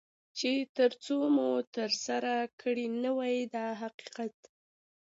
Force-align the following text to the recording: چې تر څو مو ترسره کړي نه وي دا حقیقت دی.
چې 0.37 0.51
تر 0.77 0.91
څو 1.05 1.17
مو 1.35 1.49
ترسره 1.75 2.33
کړي 2.61 2.87
نه 3.03 3.11
وي 3.17 3.37
دا 3.55 3.67
حقیقت 3.81 4.31
دی. 4.43 4.49